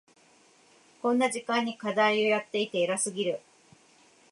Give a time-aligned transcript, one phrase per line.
[1.03, 3.39] こんな時間に課題をやっていて偉すぎる。